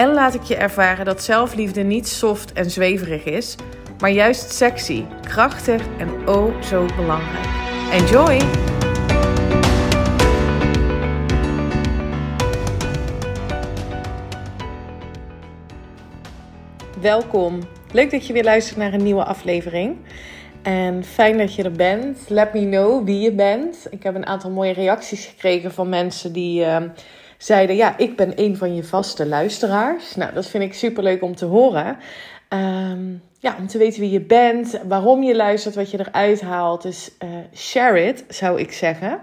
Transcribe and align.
en 0.00 0.12
laat 0.12 0.34
ik 0.34 0.42
je 0.42 0.56
ervaren 0.56 1.04
dat 1.04 1.22
zelfliefde 1.22 1.82
niet 1.82 2.08
soft 2.08 2.52
en 2.52 2.70
zweverig 2.70 3.24
is, 3.24 3.56
maar 3.98 4.10
juist 4.10 4.52
sexy, 4.52 5.04
krachtig 5.22 5.82
en 5.98 6.28
oh 6.28 6.62
zo 6.62 6.86
belangrijk. 6.96 7.46
Enjoy! 7.92 8.40
Welkom. 17.00 17.58
Leuk 17.92 18.10
dat 18.10 18.26
je 18.26 18.32
weer 18.32 18.44
luistert 18.44 18.78
naar 18.78 18.92
een 18.92 19.02
nieuwe 19.02 19.24
aflevering. 19.24 19.96
En 20.62 21.04
fijn 21.04 21.38
dat 21.38 21.54
je 21.54 21.62
er 21.62 21.72
bent. 21.72 22.18
Let 22.28 22.52
me 22.52 22.68
know 22.68 23.04
wie 23.04 23.20
je 23.20 23.32
bent. 23.32 23.86
Ik 23.90 24.02
heb 24.02 24.14
een 24.14 24.26
aantal 24.26 24.50
mooie 24.50 24.72
reacties 24.72 25.26
gekregen 25.26 25.72
van 25.72 25.88
mensen 25.88 26.32
die 26.32 26.64
uh, 26.64 26.76
zeiden: 27.42 27.76
Ja, 27.76 27.98
ik 27.98 28.16
ben 28.16 28.32
een 28.36 28.56
van 28.56 28.74
je 28.74 28.84
vaste 28.84 29.26
luisteraars. 29.26 30.16
Nou, 30.16 30.32
dat 30.32 30.46
vind 30.46 30.64
ik 30.64 30.74
super 30.74 31.02
leuk 31.02 31.22
om 31.22 31.36
te 31.36 31.44
horen. 31.44 31.96
Um, 32.48 33.22
ja, 33.38 33.56
om 33.58 33.66
te 33.66 33.78
weten 33.78 34.00
wie 34.00 34.10
je 34.10 34.20
bent, 34.20 34.80
waarom 34.88 35.22
je 35.22 35.36
luistert, 35.36 35.74
wat 35.74 35.90
je 35.90 35.98
eruit 35.98 36.40
haalt. 36.40 36.82
Dus 36.82 37.10
uh, 37.24 37.30
share 37.54 38.06
it, 38.06 38.24
zou 38.28 38.60
ik 38.60 38.72
zeggen. 38.72 39.20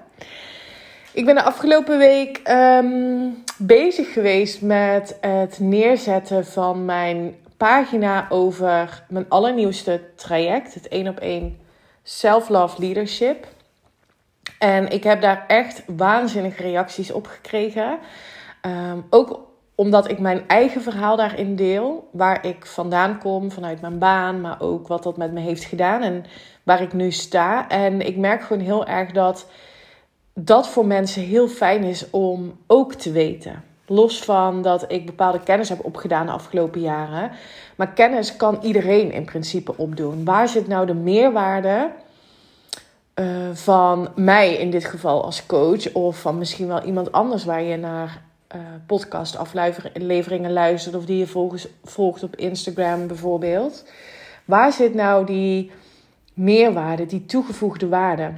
Ik 1.13 1.25
ben 1.25 1.35
de 1.35 1.43
afgelopen 1.43 1.97
week 1.97 2.41
um, 2.49 3.43
bezig 3.57 4.13
geweest 4.13 4.61
met 4.61 5.17
het 5.21 5.59
neerzetten 5.59 6.45
van 6.45 6.85
mijn 6.85 7.35
pagina 7.57 8.25
over 8.29 9.03
mijn 9.09 9.25
allernieuwste 9.29 10.01
traject, 10.15 10.73
het 10.73 10.87
1 10.87 11.07
op 11.07 11.19
1 11.19 11.57
Self-Love 12.03 12.81
Leadership. 12.81 13.47
En 14.59 14.89
ik 14.89 15.03
heb 15.03 15.21
daar 15.21 15.43
echt 15.47 15.83
waanzinnige 15.87 16.61
reacties 16.61 17.11
op 17.11 17.27
gekregen. 17.27 17.97
Um, 18.61 19.05
ook 19.09 19.45
omdat 19.75 20.09
ik 20.09 20.19
mijn 20.19 20.47
eigen 20.47 20.81
verhaal 20.81 21.15
daarin 21.15 21.55
deel, 21.55 22.09
waar 22.11 22.45
ik 22.45 22.65
vandaan 22.65 23.19
kom 23.19 23.51
vanuit 23.51 23.81
mijn 23.81 23.99
baan, 23.99 24.41
maar 24.41 24.61
ook 24.61 24.87
wat 24.87 25.03
dat 25.03 25.17
met 25.17 25.31
me 25.31 25.39
heeft 25.39 25.63
gedaan 25.63 26.01
en 26.01 26.25
waar 26.63 26.81
ik 26.81 26.93
nu 26.93 27.11
sta. 27.11 27.69
En 27.69 28.01
ik 28.01 28.17
merk 28.17 28.41
gewoon 28.41 28.63
heel 28.63 28.87
erg 28.87 29.11
dat 29.11 29.47
dat 30.33 30.67
voor 30.67 30.85
mensen 30.85 31.21
heel 31.21 31.47
fijn 31.47 31.83
is 31.83 32.09
om 32.09 32.57
ook 32.67 32.93
te 32.93 33.11
weten. 33.11 33.63
Los 33.85 34.23
van 34.23 34.61
dat 34.61 34.91
ik 34.91 35.05
bepaalde 35.05 35.43
kennis 35.43 35.69
heb 35.69 35.85
opgedaan 35.85 36.25
de 36.25 36.31
afgelopen 36.31 36.81
jaren. 36.81 37.31
Maar 37.75 37.93
kennis 37.93 38.35
kan 38.35 38.59
iedereen 38.61 39.11
in 39.11 39.25
principe 39.25 39.77
opdoen. 39.77 40.25
Waar 40.25 40.47
zit 40.47 40.67
nou 40.67 40.85
de 40.85 40.93
meerwaarde 40.93 41.89
uh, 43.19 43.49
van 43.53 44.09
mij 44.15 44.53
in 44.53 44.69
dit 44.69 44.85
geval 44.85 45.23
als 45.23 45.45
coach? 45.45 45.93
Of 45.93 46.21
van 46.21 46.37
misschien 46.37 46.67
wel 46.67 46.83
iemand 46.83 47.11
anders 47.11 47.45
waar 47.45 47.63
je 47.63 47.77
naar 47.77 48.21
uh, 48.55 48.61
podcastafleveringen 48.85 50.53
luistert. 50.53 50.95
Of 50.95 51.05
die 51.05 51.17
je 51.17 51.27
volgens, 51.27 51.67
volgt 51.83 52.23
op 52.23 52.35
Instagram 52.35 53.07
bijvoorbeeld. 53.07 53.85
Waar 54.45 54.73
zit 54.73 54.93
nou 54.93 55.25
die 55.25 55.71
meerwaarde, 56.33 57.05
die 57.05 57.25
toegevoegde 57.25 57.87
waarde? 57.87 58.31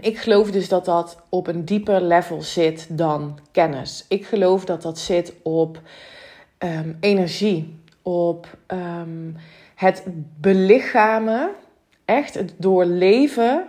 Ik 0.00 0.18
geloof 0.18 0.50
dus 0.50 0.68
dat 0.68 0.84
dat 0.84 1.22
op 1.28 1.46
een 1.46 1.64
dieper 1.64 2.00
level 2.00 2.42
zit 2.42 2.86
dan 2.90 3.38
kennis. 3.50 4.04
Ik 4.08 4.26
geloof 4.26 4.64
dat 4.64 4.82
dat 4.82 4.98
zit 4.98 5.32
op 5.42 5.80
um, 6.58 6.96
energie, 7.00 7.80
op 8.02 8.46
um, 8.66 9.36
het 9.74 10.04
belichamen, 10.40 11.50
echt 12.04 12.34
het 12.34 12.54
doorleven 12.56 13.66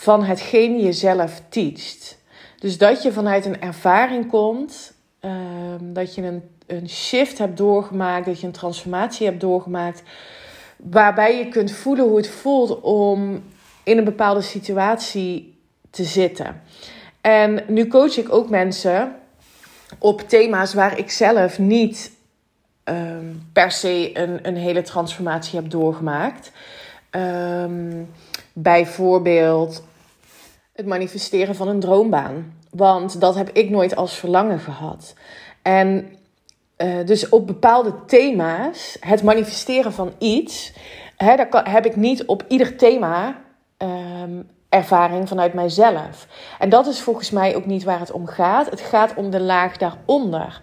van 0.00 0.24
hetgeen 0.24 0.80
je 0.80 0.92
zelf 0.92 1.42
teacht. 1.48 2.18
Dus 2.58 2.78
dat 2.78 3.02
je 3.02 3.12
vanuit 3.12 3.44
een 3.44 3.60
ervaring 3.60 4.28
komt, 4.28 4.92
um, 5.20 5.92
dat 5.92 6.14
je 6.14 6.22
een, 6.22 6.42
een 6.66 6.88
shift 6.88 7.38
hebt 7.38 7.56
doorgemaakt, 7.56 8.26
dat 8.26 8.40
je 8.40 8.46
een 8.46 8.52
transformatie 8.52 9.26
hebt 9.26 9.40
doorgemaakt, 9.40 10.02
waarbij 10.76 11.38
je 11.38 11.48
kunt 11.48 11.72
voelen 11.72 12.04
hoe 12.04 12.16
het 12.16 12.28
voelt 12.28 12.80
om 12.80 13.42
in 13.82 13.98
een 13.98 14.04
bepaalde 14.04 14.40
situatie 14.40 15.54
te 15.90 16.04
zitten. 16.04 16.62
En 17.20 17.64
nu 17.68 17.86
coach 17.86 18.16
ik 18.16 18.32
ook 18.32 18.50
mensen 18.50 19.16
op 19.98 20.20
thema's 20.20 20.74
waar 20.74 20.98
ik 20.98 21.10
zelf 21.10 21.58
niet 21.58 22.10
um, 22.84 23.48
per 23.52 23.70
se 23.70 24.10
een, 24.14 24.38
een 24.42 24.56
hele 24.56 24.82
transformatie 24.82 25.60
heb 25.60 25.70
doorgemaakt. 25.70 26.52
Um, 27.10 28.08
bijvoorbeeld 28.52 29.88
het 30.80 30.88
manifesteren 30.88 31.54
van 31.54 31.68
een 31.68 31.80
droombaan. 31.80 32.58
Want 32.70 33.20
dat 33.20 33.34
heb 33.34 33.50
ik 33.50 33.70
nooit 33.70 33.96
als 33.96 34.14
verlangen 34.14 34.58
gehad. 34.58 35.14
En 35.62 36.16
uh, 36.78 37.06
dus 37.06 37.28
op 37.28 37.46
bepaalde 37.46 38.04
thema's, 38.06 38.96
het 39.00 39.22
manifesteren 39.22 39.92
van 39.92 40.12
iets, 40.18 40.72
hè, 41.16 41.36
daar 41.36 41.70
heb 41.70 41.86
ik 41.86 41.96
niet 41.96 42.24
op 42.24 42.44
ieder 42.48 42.76
thema 42.76 43.36
um, 43.78 44.48
ervaring 44.68 45.28
vanuit 45.28 45.54
mijzelf. 45.54 46.26
En 46.58 46.68
dat 46.68 46.86
is 46.86 47.00
volgens 47.00 47.30
mij 47.30 47.56
ook 47.56 47.66
niet 47.66 47.84
waar 47.84 48.00
het 48.00 48.12
om 48.12 48.26
gaat. 48.26 48.70
Het 48.70 48.80
gaat 48.80 49.14
om 49.14 49.30
de 49.30 49.40
laag 49.40 49.76
daaronder. 49.76 50.60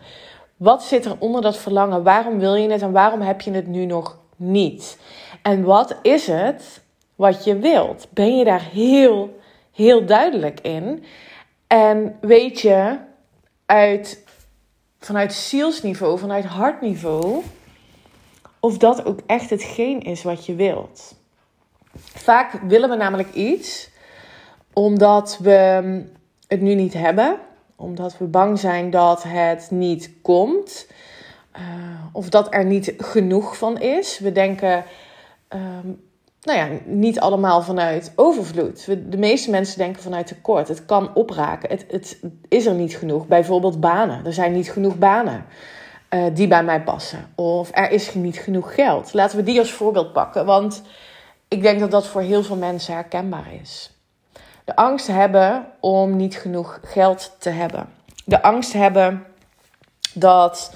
Wat 0.55 0.83
zit 0.83 1.05
er 1.05 1.15
onder 1.19 1.41
dat 1.41 1.57
verlangen? 1.57 2.03
Waarom 2.03 2.39
wil 2.39 2.55
je 2.55 2.69
het 2.69 2.81
en 2.81 2.91
waarom 2.91 3.21
heb 3.21 3.41
je 3.41 3.51
het 3.51 3.67
nu 3.67 3.85
nog 3.85 4.17
niet? 4.35 4.97
En 5.41 5.63
wat 5.63 5.95
is 6.01 6.27
het 6.27 6.81
wat 7.15 7.43
je 7.43 7.57
wilt? 7.59 8.07
Ben 8.09 8.37
je 8.37 8.43
daar 8.43 8.63
heel, 8.71 9.39
heel 9.77 10.05
duidelijk 10.05 10.59
in? 10.59 11.03
En 11.67 12.17
weet 12.21 12.61
je 12.61 12.97
uit, 13.65 14.23
vanuit 14.99 15.33
zielsniveau, 15.33 16.19
vanuit 16.19 16.45
hartniveau, 16.45 17.43
of 18.59 18.77
dat 18.77 19.05
ook 19.05 19.19
echt 19.25 19.49
hetgeen 19.49 20.01
is 20.01 20.23
wat 20.23 20.45
je 20.45 20.55
wilt? 20.55 21.15
Vaak 21.97 22.51
willen 22.51 22.89
we 22.89 22.95
namelijk 22.95 23.33
iets 23.33 23.89
omdat 24.73 25.37
we 25.41 26.03
het 26.47 26.61
nu 26.61 26.75
niet 26.75 26.93
hebben, 26.93 27.39
omdat 27.75 28.17
we 28.17 28.25
bang 28.25 28.59
zijn 28.59 28.89
dat 28.89 29.23
het 29.23 29.71
niet 29.71 30.11
komt, 30.21 30.87
uh, 31.55 31.61
of 32.11 32.29
dat 32.29 32.53
er 32.53 32.65
niet 32.65 32.93
genoeg 32.97 33.57
van 33.57 33.79
is. 33.79 34.19
We 34.19 34.31
denken, 34.31 34.83
um, 35.49 36.06
nou 36.47 36.59
ja, 36.59 36.79
niet 36.85 37.19
allemaal 37.19 37.61
vanuit 37.61 38.11
overvloed. 38.15 38.85
De 38.85 39.17
meeste 39.17 39.49
mensen 39.49 39.77
denken 39.77 40.01
vanuit 40.01 40.27
tekort. 40.27 40.67
Het 40.67 40.85
kan 40.85 41.13
opraken. 41.13 41.69
Het, 41.69 41.85
het 41.89 42.19
is 42.47 42.65
er 42.65 42.73
niet 42.73 42.95
genoeg. 42.95 43.27
Bijvoorbeeld 43.27 43.79
banen. 43.79 44.25
Er 44.25 44.33
zijn 44.33 44.51
niet 44.51 44.71
genoeg 44.71 44.97
banen. 44.97 45.45
Uh, 46.09 46.23
die 46.33 46.47
bij 46.47 46.63
mij 46.63 46.81
passen. 46.81 47.29
Of 47.35 47.69
er 47.73 47.91
is 47.91 48.13
niet 48.13 48.37
genoeg 48.37 48.75
geld. 48.75 49.13
Laten 49.13 49.37
we 49.37 49.43
die 49.43 49.59
als 49.59 49.71
voorbeeld 49.71 50.13
pakken. 50.13 50.45
Want 50.45 50.81
ik 51.47 51.61
denk 51.61 51.79
dat 51.79 51.91
dat 51.91 52.07
voor 52.07 52.21
heel 52.21 52.43
veel 52.43 52.55
mensen 52.55 52.93
herkenbaar 52.93 53.53
is. 53.61 53.91
De 54.65 54.75
angst 54.75 55.07
hebben 55.07 55.65
om 55.79 56.15
niet 56.15 56.35
genoeg 56.35 56.79
geld 56.83 57.35
te 57.39 57.49
hebben. 57.49 57.89
De 58.25 58.41
angst 58.41 58.73
hebben 58.73 59.25
dat 60.13 60.73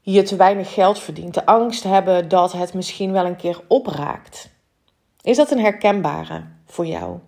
je 0.00 0.22
te 0.22 0.36
weinig 0.36 0.74
geld 0.74 0.98
verdient. 0.98 1.34
De 1.34 1.46
angst 1.46 1.82
hebben 1.82 2.28
dat 2.28 2.52
het 2.52 2.74
misschien 2.74 3.12
wel 3.12 3.26
een 3.26 3.36
keer 3.36 3.60
opraakt. 3.68 4.52
Is 5.24 5.36
dat 5.36 5.50
een 5.50 5.60
herkenbare 5.60 6.44
voor 6.66 6.86
jou? 6.86 7.18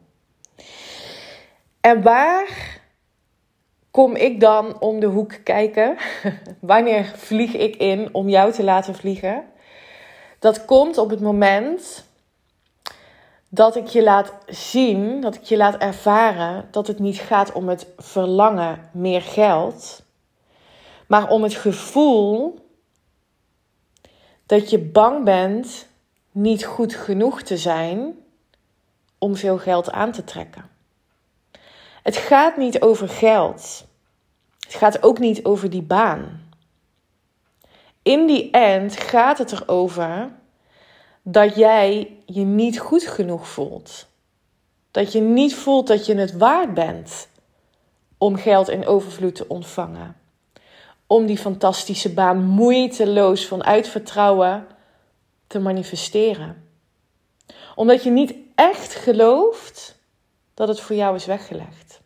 En 1.81 2.03
waar 2.03 2.79
kom 3.91 4.17
ik 4.17 4.41
dan 4.41 4.81
om 4.81 5.01
de 5.01 5.07
hoek 5.07 5.39
kijken? 5.45 5.97
Wanneer 6.61 7.05
vlieg 7.05 7.55
ik 7.55 7.77
in 7.77 8.15
om 8.15 8.29
jou 8.29 8.53
te 8.53 8.65
laten 8.65 8.95
vliegen? 8.95 9.45
Dat 10.39 10.65
komt 10.65 10.99
op 10.99 11.11
het 11.11 11.21
moment 11.21 12.05
dat 13.49 13.77
ik 13.77 13.87
je 13.87 14.03
laat 14.03 14.33
zien, 14.47 15.21
dat 15.21 15.35
ik 15.35 15.43
je 15.43 15.57
laat 15.57 15.77
ervaren 15.77 16.69
dat 16.71 16.87
het 16.87 16.99
niet 16.99 17.19
gaat 17.19 17.53
om 17.53 17.69
het 17.69 17.87
verlangen 17.97 18.91
meer 18.93 19.23
geld, 19.23 20.03
maar 21.07 21.29
om 21.31 21.43
het 21.43 21.55
gevoel 21.55 22.59
dat 24.47 24.71
je 24.71 24.79
bang 24.79 25.25
bent 25.25 25.89
niet 26.37 26.65
goed 26.65 26.95
genoeg 26.95 27.43
te 27.43 27.57
zijn 27.57 28.15
om 29.19 29.37
veel 29.37 29.59
geld 29.59 29.91
aan 29.91 30.13
te 30.13 30.25
trekken. 30.25 30.71
Het 32.03 32.17
gaat 32.17 32.57
niet 32.57 32.81
over 32.81 33.09
geld. 33.09 33.87
Het 34.61 34.75
gaat 34.75 35.03
ook 35.03 35.19
niet 35.19 35.45
over 35.45 35.71
die 35.71 35.83
baan. 35.83 36.51
In 38.03 38.27
die 38.27 38.51
end 38.51 39.01
gaat 39.01 39.39
het 39.39 39.53
erover 39.53 40.31
dat 41.23 41.57
jij 41.57 42.17
je 42.27 42.45
niet 42.45 42.79
goed 42.79 43.07
genoeg 43.07 43.49
voelt. 43.49 44.07
Dat 44.91 45.13
je 45.13 45.21
niet 45.21 45.55
voelt 45.55 45.87
dat 45.87 46.07
je 46.07 46.15
het 46.15 46.37
waard 46.37 46.75
bent 46.75 47.29
om 48.19 48.37
geld 48.37 48.69
in 48.69 48.87
overvloed 48.87 49.35
te 49.35 49.49
ontvangen. 49.49 50.17
Om 51.07 51.27
die 51.27 51.39
fantastische 51.39 52.13
baan 52.13 52.45
moeiteloos 52.45 53.47
vanuit 53.47 53.89
vertrouwen 53.89 54.67
te 55.57 55.63
manifesteren. 55.63 56.69
Omdat 57.75 58.03
je 58.03 58.11
niet 58.11 58.35
echt 58.55 58.95
gelooft 58.95 59.99
dat 60.55 60.69
het 60.69 60.81
voor 60.81 60.97
jou 60.97 61.15
is 61.15 61.27
weggelegd. 61.27 62.01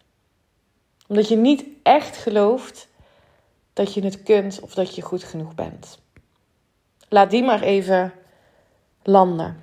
Omdat 1.07 1.29
je 1.29 1.37
niet 1.37 1.65
echt 1.83 2.17
gelooft 2.17 2.89
dat 3.73 3.95
je 3.95 4.05
het 4.05 4.23
kunt 4.23 4.61
of 4.61 4.75
dat 4.75 4.95
je 4.95 5.03
goed 5.03 5.25
genoeg 5.25 5.55
bent. 5.55 5.99
Laat 7.09 7.31
die 7.31 7.43
maar 7.43 7.63
even 7.63 8.13
landen. 9.03 9.63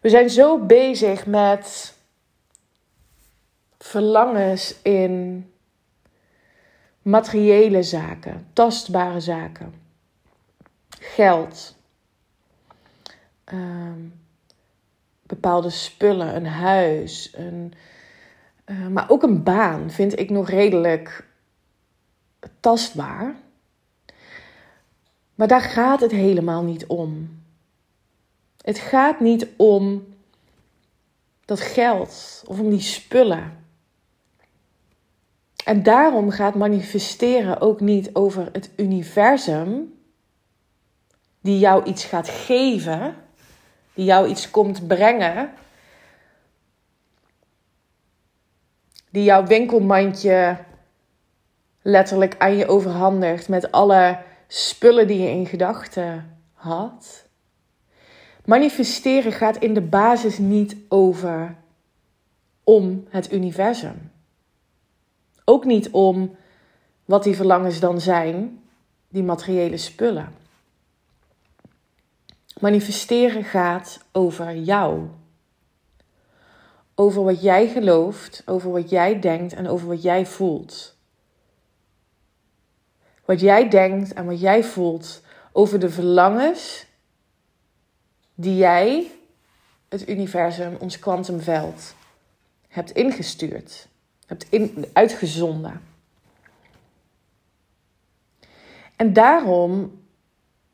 We 0.00 0.08
zijn 0.08 0.30
zo 0.30 0.58
bezig 0.58 1.26
met 1.26 1.94
verlangens 3.78 4.74
in 4.82 5.46
materiële 7.02 7.82
zaken, 7.82 8.48
tastbare 8.52 9.20
zaken, 9.20 9.74
geld, 10.88 11.76
ehm, 13.44 14.00
bepaalde 15.22 15.70
spullen, 15.70 16.36
een 16.36 16.46
huis, 16.46 17.30
een, 17.36 17.72
uh, 18.66 18.86
maar 18.86 19.10
ook 19.10 19.22
een 19.22 19.42
baan 19.42 19.90
vind 19.90 20.18
ik 20.18 20.30
nog 20.30 20.48
redelijk 20.48 21.26
tastbaar. 22.60 23.34
Maar 25.34 25.48
daar 25.48 25.60
gaat 25.60 26.00
het 26.00 26.10
helemaal 26.10 26.62
niet 26.62 26.86
om. 26.86 27.42
Het 28.60 28.78
gaat 28.78 29.20
niet 29.20 29.48
om 29.56 30.04
dat 31.44 31.60
geld 31.60 32.42
of 32.46 32.60
om 32.60 32.70
die 32.70 32.80
spullen. 32.80 33.64
En 35.64 35.82
daarom 35.82 36.30
gaat 36.30 36.54
manifesteren 36.54 37.60
ook 37.60 37.80
niet 37.80 38.14
over 38.14 38.48
het 38.52 38.70
universum, 38.76 39.94
die 41.40 41.58
jou 41.58 41.84
iets 41.84 42.04
gaat 42.04 42.28
geven, 42.28 43.16
die 43.94 44.04
jou 44.04 44.28
iets 44.28 44.50
komt 44.50 44.86
brengen, 44.86 45.52
die 49.10 49.24
jouw 49.24 49.46
winkelmandje 49.46 50.58
letterlijk 51.82 52.34
aan 52.38 52.56
je 52.56 52.66
overhandigt 52.66 53.48
met 53.48 53.72
alle 53.72 54.18
spullen 54.46 55.06
die 55.06 55.18
je 55.18 55.30
in 55.30 55.46
gedachten 55.46 56.38
had. 56.52 57.26
Manifesteren 58.44 59.32
gaat 59.32 59.56
in 59.56 59.74
de 59.74 59.80
basis 59.80 60.38
niet 60.38 60.76
over 60.88 61.54
om 62.64 63.04
het 63.08 63.32
universum. 63.32 64.10
Ook 65.44 65.64
niet 65.64 65.90
om 65.90 66.36
wat 67.04 67.24
die 67.24 67.36
verlangens 67.36 67.80
dan 67.80 68.00
zijn, 68.00 68.62
die 69.08 69.22
materiële 69.22 69.76
spullen. 69.76 70.43
Manifesteren 72.60 73.44
gaat 73.44 74.04
over 74.12 74.56
jou. 74.56 75.08
Over 76.94 77.24
wat 77.24 77.42
jij 77.42 77.68
gelooft, 77.68 78.42
over 78.46 78.70
wat 78.70 78.90
jij 78.90 79.20
denkt 79.20 79.52
en 79.52 79.68
over 79.68 79.88
wat 79.88 80.02
jij 80.02 80.26
voelt. 80.26 80.96
Wat 83.24 83.40
jij 83.40 83.68
denkt 83.68 84.12
en 84.12 84.24
wat 84.26 84.40
jij 84.40 84.64
voelt 84.64 85.22
over 85.52 85.78
de 85.78 85.90
verlangens 85.90 86.86
die 88.34 88.56
jij, 88.56 89.10
het 89.88 90.08
universum, 90.08 90.76
ons 90.78 90.98
kwantumveld, 90.98 91.94
hebt 92.68 92.90
ingestuurd, 92.90 93.88
hebt 94.26 94.46
in, 94.50 94.86
uitgezonden. 94.92 95.80
En 98.96 99.12
daarom 99.12 100.02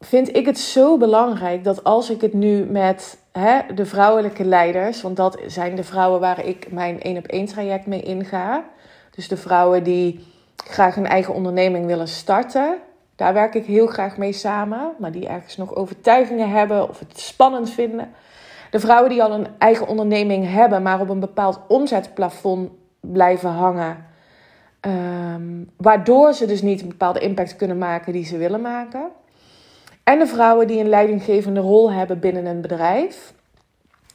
vind 0.01 0.37
ik 0.37 0.47
het 0.47 0.59
zo 0.59 0.99
belangrijk 0.99 1.65
dat 1.65 1.85
als 1.85 2.11
ik 2.11 2.21
het 2.21 2.33
nu 2.33 2.65
met 2.65 3.19
hè, 3.33 3.75
de 3.75 3.87
vrouwelijke 3.87 4.45
leiders, 4.45 5.03
want 5.03 5.17
dat 5.17 5.39
zijn 5.47 5.75
de 5.75 5.85
vrouwen 5.85 6.21
waar 6.21 6.45
ik 6.47 6.73
mijn 6.73 7.01
één 7.01 7.17
op 7.17 7.27
één 7.27 7.47
traject 7.47 7.87
mee 7.87 8.03
inga. 8.03 8.65
Dus 9.11 9.29
de 9.29 9.37
vrouwen 9.37 9.85
die 9.85 10.27
graag 10.57 10.97
een 10.97 11.07
eigen 11.07 11.35
onderneming 11.35 11.87
willen 11.87 12.09
starten. 12.09 12.77
Daar 13.17 13.35
werk 13.35 13.55
ik 13.55 13.65
heel 13.65 13.87
graag 13.87 14.17
mee 14.17 14.33
samen, 14.33 14.93
maar 14.99 15.13
die 15.13 15.29
ergens 15.29 15.57
nog 15.57 15.75
overtuigingen 15.75 16.51
hebben 16.51 16.89
of 16.89 16.99
het 16.99 17.21
spannend 17.21 17.71
vinden. 17.71 18.11
De 18.71 18.81
vrouwen 18.81 19.11
die 19.11 19.23
al 19.23 19.33
een 19.33 19.47
eigen 19.59 19.87
onderneming 19.87 20.53
hebben, 20.53 20.83
maar 20.83 21.01
op 21.01 21.09
een 21.09 21.21
bepaald 21.21 21.61
omzetplafond 21.69 22.71
blijven 23.01 23.51
hangen. 23.51 24.09
Um, 24.81 25.71
waardoor 25.77 26.33
ze 26.33 26.47
dus 26.47 26.63
niet 26.63 26.83
een 26.83 26.89
bepaalde 26.89 27.21
impact 27.21 27.57
kunnen 27.57 27.79
maken 27.79 28.13
die 28.13 28.25
ze 28.25 28.37
willen 28.37 28.61
maken. 28.61 29.11
En 30.05 30.19
de 30.19 30.27
vrouwen 30.27 30.67
die 30.67 30.81
een 30.81 30.89
leidinggevende 30.89 31.61
rol 31.61 31.93
hebben 31.93 32.21
binnen 32.21 32.47
een 32.47 32.61
bedrijf. 32.61 33.33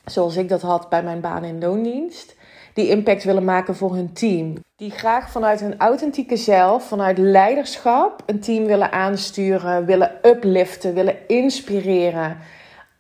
Zoals 0.06 0.36
ik 0.36 0.50
dat 0.50 0.62
had 0.62 0.90
bij 0.90 1.04
mijn 1.04 1.22
baan 1.22 1.44
in 1.44 1.60
loondienst. 1.60 2.36
Die 2.74 2.90
impact 2.90 3.24
willen 3.24 3.44
maken 3.44 3.76
voor 3.76 3.96
hun 3.96 4.14
team. 4.14 4.54
Die 4.76 4.92
graag 4.92 5.32
vanuit 5.32 5.60
hun 5.60 5.78
authentieke 5.78 6.36
zelf, 6.38 6.88
vanuit 6.88 7.18
leiderschap, 7.18 8.24
een 8.26 8.40
team 8.40 8.66
willen 8.66 8.92
aansturen, 8.92 9.86
willen 9.86 10.12
upliften, 10.24 10.94
willen 10.94 11.28
inspireren 11.28 12.38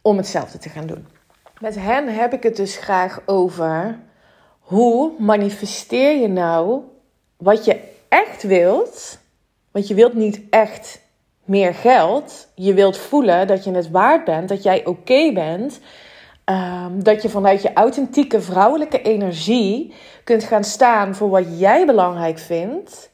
om 0.01 0.17
hetzelfde 0.17 0.57
te 0.57 0.69
gaan 0.69 0.87
doen. 0.87 1.07
Met 1.59 1.75
hen 1.75 2.07
heb 2.07 2.33
ik 2.33 2.43
het 2.43 2.55
dus 2.55 2.77
graag 2.77 3.21
over 3.25 3.99
hoe 4.59 5.11
manifesteer 5.19 6.21
je 6.21 6.27
nou 6.27 6.81
wat 7.37 7.65
je 7.65 7.79
echt 8.07 8.43
wilt. 8.43 9.19
Want 9.71 9.87
je 9.87 9.93
wilt 9.93 10.13
niet 10.13 10.41
echt 10.49 11.01
meer 11.45 11.73
geld. 11.73 12.47
Je 12.55 12.73
wilt 12.73 12.97
voelen 12.97 13.47
dat 13.47 13.63
je 13.63 13.71
het 13.71 13.91
waard 13.91 14.25
bent, 14.25 14.49
dat 14.49 14.63
jij 14.63 14.85
oké 14.85 15.31
bent. 15.33 15.79
Ehm, 16.43 16.99
dat 16.99 17.21
je 17.21 17.29
vanuit 17.29 17.61
je 17.61 17.73
authentieke 17.73 18.41
vrouwelijke 18.41 19.01
energie 19.01 19.93
kunt 20.23 20.43
gaan 20.43 20.63
staan 20.63 21.15
voor 21.15 21.29
wat 21.29 21.59
jij 21.59 21.85
belangrijk 21.85 22.39
vindt. 22.39 23.09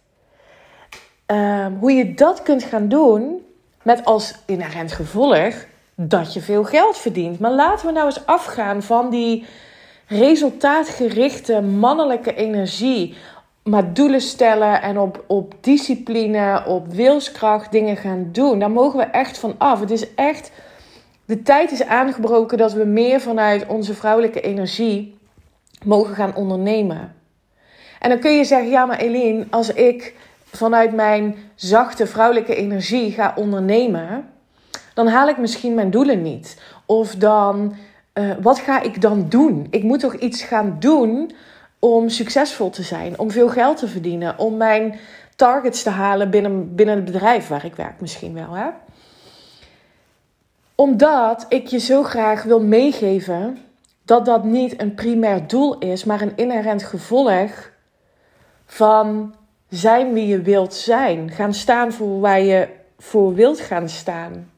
Ehm, 1.25 1.74
hoe 1.79 1.91
je 1.91 2.13
dat 2.13 2.44
kunt 2.44 2.63
gaan 2.63 2.88
doen 2.88 3.46
met 3.84 4.06
als 4.06 4.36
inherent 4.46 4.91
gevolg 4.91 5.65
dat 5.96 6.34
je 6.34 6.41
veel 6.41 6.63
geld 6.63 6.98
verdient. 6.98 7.39
Maar 7.39 7.51
laten 7.51 7.86
we 7.86 7.91
nou 7.91 8.06
eens 8.06 8.25
afgaan 8.25 8.84
van 8.84 9.10
die 9.10 9.46
resultaatgerichte 10.08 11.62
mannelijke 11.62 12.36
energie. 12.36 13.15
Maar 13.63 13.94
doelen 13.94 14.22
stellen 14.22 14.82
en 14.82 15.00
op, 15.00 15.24
op 15.27 15.53
discipline, 15.62 16.63
op 16.65 16.94
wilskracht 16.94 17.72
dingen 17.72 17.98
gaan 17.98 18.30
doen. 18.32 18.60
Daar 18.60 18.72
mogen 18.72 19.00
we 19.00 19.06
echt 19.06 19.38
van 19.38 19.56
af. 19.58 19.80
Het 19.80 19.91
is 19.91 20.13
echt 20.15 20.51
de 21.25 21.41
tijd 21.41 21.72
is 21.72 21.84
aangebroken 21.84 22.58
dat 22.58 22.74
we 22.74 22.86
meer 22.86 23.22
vanuit 23.22 23.68
onze 23.68 23.94
vrouwelijke 23.94 24.41
energie 24.41 25.18
mogen 25.86 26.15
gaan 26.15 26.36
ondernemen. 26.36 27.15
En 28.00 28.10
dan 28.10 28.20
kun 28.20 28.32
je 28.32 28.44
zeggen, 28.44 28.70
ja 28.70 28.86
maar 28.86 28.98
Eline, 28.98 29.46
als 29.50 29.74
ik 29.74 30.15
vanuit 30.46 30.94
mijn 30.94 31.36
zachte 31.56 32.08
vrouwelijke 32.08 32.56
energie 32.56 33.12
ga 33.12 33.34
ondernemen, 33.36 34.30
dan 34.94 35.08
haal 35.08 35.27
ik 35.27 35.38
misschien 35.38 35.74
mijn 35.74 35.91
doelen 35.91 36.22
niet. 36.22 36.62
Of 36.86 37.15
dan, 37.15 37.75
uh, 38.13 38.32
wat 38.41 38.60
ga 38.60 38.82
ik 38.82 39.01
dan 39.01 39.25
doen? 39.30 39.68
Ik 39.70 39.84
moet 39.84 40.00
toch 40.00 40.15
iets 40.15 40.44
gaan 40.44 40.75
doen 40.80 41.32
om 41.84 42.10
succesvol 42.10 42.70
te 42.70 42.84
zijn, 42.84 43.20
om 43.20 43.32
veel 43.32 43.50
geld 43.50 43.78
te 43.78 43.88
verdienen, 43.88 44.38
om 44.38 44.58
mijn 44.58 45.00
targets 45.36 45.84
te 45.84 45.90
halen 45.90 46.30
binnen, 46.30 46.76
binnen 46.76 46.96
het 46.96 47.06
bedrijf 47.06 47.48
waar 47.48 47.66
ik 47.66 47.76
werk 47.76 48.02
misschien 48.02 48.34
wel. 48.34 48.54
Hè? 48.54 48.70
Omdat 50.76 51.46
ik 51.50 51.68
je 51.68 51.78
zo 51.80 52.04
graag 52.04 52.44
wil 52.44 52.62
meegeven 52.62 53.58
dat 54.06 54.26
dat 54.26 54.44
niet 54.44 54.82
een 54.82 54.94
primair 54.94 55.48
doel 55.48 55.78
is, 55.78 56.04
maar 56.04 56.22
een 56.22 56.36
inherent 56.36 56.84
gevolg 56.84 57.72
van 58.66 59.36
zijn 59.70 60.14
wie 60.14 60.28
je 60.28 60.42
wilt 60.42 60.74
zijn. 60.74 61.32
Gaan 61.32 61.54
staan 61.54 61.92
voor 61.92 62.20
waar 62.20 62.42
je 62.42 62.68
voor 62.98 63.34
wilt 63.34 63.60
gaan 63.60 63.90
staan. 63.90 64.52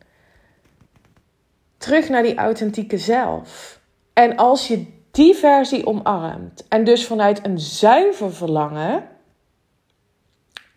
Terug 1.78 2.10
naar 2.10 2.24
die 2.24 2.36
authentieke 2.36 2.98
zelf. 2.98 3.80
En 4.14 4.36
als 4.36 4.68
je 4.68 4.86
die 5.14 5.36
versie 5.36 5.86
omarmt 5.86 6.68
en 6.68 6.84
dus 6.84 7.06
vanuit 7.06 7.46
een 7.46 7.60
zuiver 7.60 8.34
verlangen 8.34 9.08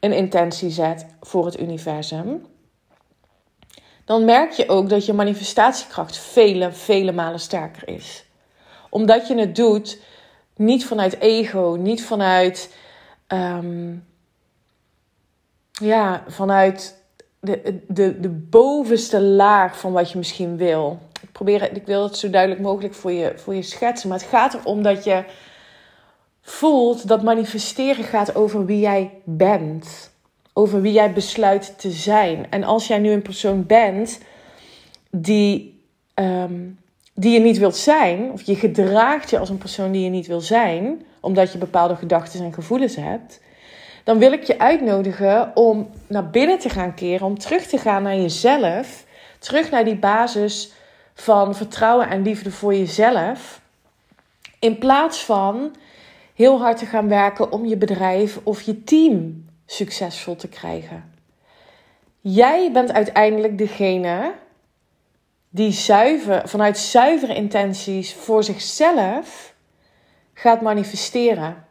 een 0.01 0.13
intentie 0.13 0.71
zet 0.71 1.07
voor 1.21 1.45
het 1.45 1.61
universum, 1.61 2.47
dan 4.05 4.25
merk 4.25 4.51
je 4.51 4.69
ook 4.69 4.89
dat 4.89 5.07
je 5.07 5.13
manifestatiekracht 5.13 6.19
vele, 6.19 6.73
vele 6.73 7.13
malen 7.13 7.41
sterker 7.41 7.89
is. 7.89 8.25
Omdat 8.91 9.29
je 9.29 9.39
het 9.39 9.57
doet 9.57 10.01
niet 10.57 10.87
vanuit 10.87 11.21
ego, 11.21 11.77
niet 11.79 12.05
vanuit, 12.05 12.75
um, 13.29 14.07
ja, 15.73 16.25
vanuit 16.27 17.03
de, 17.41 17.83
de, 17.89 18.21
de 18.21 18.31
bovenste 18.31 19.21
laag 19.21 19.79
van 19.79 19.93
wat 19.93 20.11
je 20.11 20.19
misschien 20.19 20.57
wil. 20.57 20.99
Ik 21.37 21.45
probeer, 21.45 21.77
ik 21.77 21.87
wil 21.87 22.03
het 22.03 22.17
zo 22.17 22.31
duidelijk 22.31 22.63
mogelijk 22.63 22.95
voor 22.95 23.13
je, 23.13 23.33
voor 23.37 23.55
je 23.55 23.63
schetsen. 23.63 24.09
Maar 24.09 24.19
het 24.19 24.29
gaat 24.29 24.55
erom 24.55 24.83
dat 24.83 25.05
je 25.05 25.25
voelt 26.43 27.09
dat 27.09 27.23
manifesteren 27.23 28.05
gaat 28.05 28.35
over 28.35 28.67
wie 28.67 28.81
jij 28.81 29.11
bent. 29.25 30.11
Over 30.53 30.81
wie 30.81 30.93
jij 30.93 31.13
besluit 31.13 31.79
te 31.79 31.91
zijn. 31.91 32.47
En 32.51 32.65
als 32.65 32.87
jij 32.87 32.99
nu 32.99 33.11
een 33.11 33.23
persoon 33.23 33.67
bent 33.67 34.21
die, 35.11 35.83
ehm, 36.15 36.55
die 37.15 37.33
je 37.33 37.41
niet 37.41 37.59
wilt 37.59 37.77
zijn, 37.77 38.31
of 38.33 38.43
je 38.43 38.55
gedraagt 38.55 39.31
je 39.31 39.39
als 39.39 39.49
een 39.49 39.59
persoon 39.59 39.93
die 39.93 40.05
je 40.05 40.11
niet 40.11 40.27
wil 40.27 40.41
zijn, 40.41 41.03
omdat 41.21 41.53
je 41.53 41.59
bepaalde 41.59 41.97
gedachten 41.97 42.45
en 42.45 42.53
gevoelens 42.53 42.97
hebt, 42.97 43.41
dan 44.05 44.19
wil 44.19 44.33
ik 44.33 44.43
je 44.43 44.59
uitnodigen 44.59 45.51
om 45.55 45.89
naar 46.07 46.31
binnen 46.31 46.59
te 46.59 46.69
gaan 46.69 46.95
keren, 46.95 47.27
om 47.27 47.39
terug 47.39 47.67
te 47.67 47.79
gaan 47.79 48.03
naar 48.03 48.17
jezelf, 48.17 49.05
terug 49.39 49.71
naar 49.71 49.85
die 49.85 49.99
basis 49.99 50.75
van 51.19 51.55
vertrouwen 51.55 52.09
en 52.09 52.23
liefde 52.23 52.51
voor 52.51 52.75
jezelf, 52.75 53.61
in 54.59 54.79
plaats 54.79 55.25
van 55.25 55.77
heel 56.35 56.61
hard 56.61 56.79
te 56.79 56.87
gaan 56.87 57.09
werken 57.09 57.53
om 57.53 57.67
je 57.67 57.77
bedrijf 57.77 58.41
of 58.43 58.61
je 58.63 58.85
team 58.85 59.45
succesvol 59.67 60.37
te 60.37 60.49
krijgen. 60.49 61.15
Jij 62.21 62.73
bent 62.73 62.93
uiteindelijk 62.93 63.59
degene 63.59 64.35
die 65.51 65.73
zuiver, 65.73 66.49
vanuit 66.49 66.79
zuivere 66.79 67.35
intenties 67.35 68.15
voor 68.15 68.45
zichzelf 68.45 69.55
gaat 70.35 70.61
manifesteren. 70.61 71.65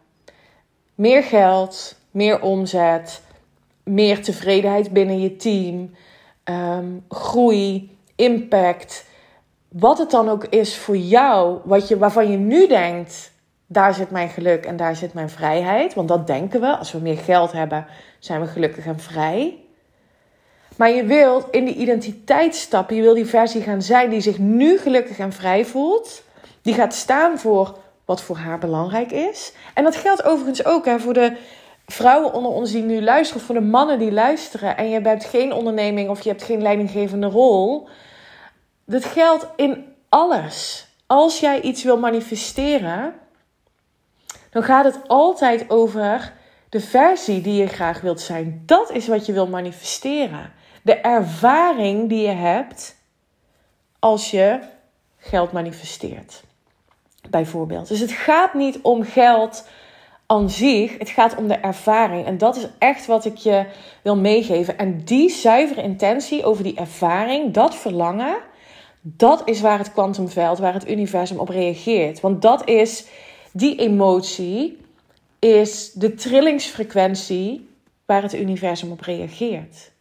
Meer 0.96 1.24
geld, 1.24 1.96
meer 2.12 2.42
omzet, 2.42 3.22
meer 3.84 4.24
tevredenheid 4.24 4.92
binnen 4.92 5.20
je 5.20 5.36
team, 5.36 5.96
ehm, 6.44 6.86
groei, 7.10 7.98
impact. 8.16 9.06
Wat 9.80 9.98
het 9.98 10.12
dan 10.12 10.30
ook 10.30 10.46
is 10.46 10.78
voor 10.78 10.98
jou, 10.98 11.60
wat 11.64 11.88
je, 11.88 11.98
waarvan 11.98 12.32
je 12.32 12.38
nu 12.38 12.68
denkt: 12.68 13.32
daar 13.68 13.94
zit 13.94 14.12
mijn 14.12 14.30
geluk 14.30 14.66
en 14.66 14.78
daar 14.78 14.96
zit 14.96 15.14
mijn 15.14 15.30
vrijheid. 15.30 15.94
Want 15.94 16.08
dat 16.08 16.28
denken 16.28 16.62
we. 16.62 16.78
Als 16.78 16.92
we 16.92 16.98
meer 16.98 17.18
geld 17.18 17.52
hebben, 17.52 17.86
zijn 18.20 18.42
we 18.42 18.48
gelukkig 18.48 18.86
en 18.86 19.00
vrij. 19.00 19.58
Maar 20.76 20.90
je 20.90 21.04
wilt 21.04 21.48
in 21.52 21.66
die 21.66 21.76
identiteit 21.76 22.56
stappen. 22.56 22.96
Je 22.96 23.02
wil 23.02 23.14
die 23.14 23.26
versie 23.26 23.62
gaan 23.62 23.82
zijn 23.82 24.10
die 24.10 24.22
zich 24.22 24.40
nu 24.40 24.78
gelukkig 24.78 25.20
en 25.20 25.34
vrij 25.34 25.66
voelt. 25.66 26.24
Die 26.62 26.74
gaat 26.74 26.94
staan 26.94 27.40
voor 27.40 27.78
wat 28.06 28.22
voor 28.22 28.38
haar 28.38 28.60
belangrijk 28.60 29.12
is. 29.12 29.54
En 29.74 29.84
dat 29.84 29.96
geldt 29.96 30.24
overigens 30.24 30.66
ook 30.66 30.86
hè, 30.86 31.00
voor 31.00 31.14
de 31.14 31.38
vrouwen 31.86 32.34
onder 32.34 32.52
ons 32.52 32.72
die 32.72 32.84
nu 32.84 33.02
luisteren, 33.02 33.44
voor 33.44 33.56
de 33.56 33.62
mannen 33.62 34.00
die 34.00 34.12
luisteren. 34.12 34.78
En 34.78 34.90
je 34.90 35.02
bent 35.02 35.26
geen 35.26 35.54
onderneming 35.54 36.10
of 36.10 36.22
je 36.22 36.30
hebt 36.30 36.44
geen 36.44 36.62
leidinggevende 36.62 37.28
rol. 37.28 37.88
Dat 38.86 39.06
geldt 39.06 39.48
in 39.56 39.94
alles. 40.10 40.88
Als 41.08 41.40
jij 41.40 41.62
iets 41.62 41.84
wil 41.84 42.00
manifesteren, 42.00 43.14
dan 44.50 44.64
gaat 44.64 44.86
het 44.86 45.00
altijd 45.08 45.70
over 45.70 46.34
de 46.70 46.80
versie 46.80 47.42
die 47.42 47.62
je 47.62 47.68
graag 47.68 48.02
wilt 48.02 48.22
zijn. 48.22 48.64
Dat 48.66 48.92
is 48.92 49.08
wat 49.08 49.26
je 49.26 49.34
wil 49.34 49.48
manifesteren. 49.48 50.54
De 50.82 50.96
ervaring 50.96 52.10
die 52.10 52.22
je 52.22 52.34
hebt 52.34 52.96
als 54.00 54.32
je 54.32 54.60
geld 55.18 55.52
manifesteert. 55.52 56.44
Bijvoorbeeld. 57.30 57.88
Dus 57.88 58.00
het 58.00 58.12
gaat 58.12 58.54
niet 58.54 58.80
om 58.82 59.04
geld 59.04 59.68
aan 60.26 60.50
zich, 60.50 60.98
het 60.98 61.10
gaat 61.10 61.36
om 61.36 61.48
de 61.48 61.56
ervaring. 61.56 62.26
En 62.26 62.38
dat 62.38 62.56
is 62.56 62.68
echt 62.80 63.06
wat 63.06 63.26
ik 63.26 63.38
je 63.38 63.66
wil 64.02 64.16
meegeven. 64.16 64.78
En 64.78 65.04
die 65.04 65.30
zuivere 65.30 65.82
intentie 65.82 66.46
over 66.46 66.64
die 66.64 66.76
ervaring, 66.76 67.54
dat 67.54 67.76
verlangen, 67.76 68.36
dat 69.08 69.42
is 69.46 69.62
waar 69.62 69.78
het 69.78 69.92
kwantumveld, 69.92 70.58
waar 70.58 70.74
het 70.74 70.90
universum 70.90 71.40
op 71.40 71.50
reageert. 71.50 72.20
Want 72.20 72.42
dat 72.42 72.70
is 72.70 73.06
die 73.52 73.76
emotie 73.76 74.78
is 75.40 75.92
de 75.92 76.14
trillingsfrequentie 76.14 77.70
waar 78.06 78.22
het 78.22 78.34
universum 78.34 78.92
op 78.92 79.02
reageert. 79.02 79.92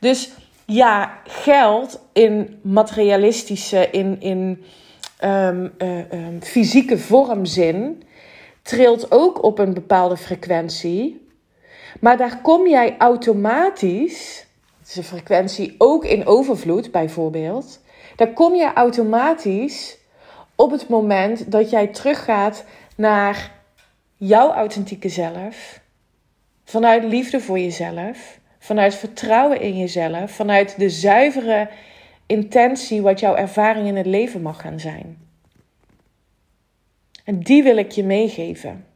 Dus 0.00 0.30
ja, 0.66 1.20
geld 1.24 2.00
in 2.12 2.58
materialistische, 2.62 3.90
in, 3.90 4.20
in 4.20 4.64
um, 5.24 5.72
um, 5.78 6.42
fysieke 6.42 6.98
vormzin 6.98 8.02
trilt 8.62 9.10
ook 9.10 9.42
op 9.42 9.58
een 9.58 9.74
bepaalde 9.74 10.16
frequentie. 10.16 11.26
Maar 12.00 12.16
daar 12.16 12.40
kom 12.40 12.68
jij 12.68 12.96
automatisch, 12.98 14.46
een 14.92 15.04
frequentie 15.04 15.74
ook 15.78 16.04
in 16.04 16.26
overvloed 16.26 16.90
bijvoorbeeld, 16.90 17.80
daar 18.16 18.32
kom 18.32 18.54
je 18.54 18.72
automatisch 18.72 19.98
op 20.54 20.70
het 20.70 20.88
moment 20.88 21.50
dat 21.50 21.70
jij 21.70 21.86
teruggaat 21.86 22.64
naar 22.96 23.52
jouw 24.16 24.52
authentieke 24.52 25.08
zelf, 25.08 25.80
vanuit 26.64 27.04
liefde 27.04 27.40
voor 27.40 27.58
jezelf, 27.58 28.38
vanuit 28.58 28.94
vertrouwen 28.94 29.60
in 29.60 29.78
jezelf, 29.78 30.30
vanuit 30.30 30.78
de 30.78 30.90
zuivere 30.90 31.68
intentie 32.26 33.02
wat 33.02 33.20
jouw 33.20 33.34
ervaring 33.34 33.86
in 33.86 33.96
het 33.96 34.06
leven 34.06 34.42
mag 34.42 34.60
gaan 34.60 34.80
zijn. 34.80 35.18
En 37.24 37.40
die 37.40 37.62
wil 37.62 37.76
ik 37.76 37.90
je 37.90 38.04
meegeven. 38.04 38.86